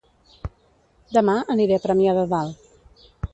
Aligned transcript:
Dema 1.17 1.35
aniré 1.57 1.77
a 1.79 1.83
Premià 1.85 2.17
de 2.21 2.25
Dalt 2.33 3.07